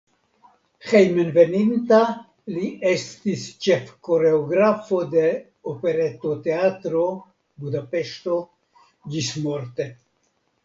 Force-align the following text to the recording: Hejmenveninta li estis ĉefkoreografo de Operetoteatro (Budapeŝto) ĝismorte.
Hejmenveninta 0.91 1.97
li 2.53 2.69
estis 2.91 3.43
ĉefkoreografo 3.65 5.01
de 5.11 5.25
Operetoteatro 5.73 7.03
(Budapeŝto) 7.65 8.39
ĝismorte. 9.17 9.87